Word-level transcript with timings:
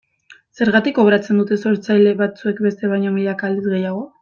Zergatik 0.61 0.95
kobratzen 0.99 1.41
dute 1.41 1.59
sortzaile 1.65 2.15
batzuek 2.23 2.63
bestek 2.69 2.93
baino 2.95 3.13
milaka 3.21 3.49
aldiz 3.51 3.69
gehiago? 3.77 4.03